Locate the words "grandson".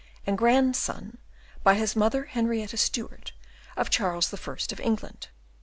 0.35-1.19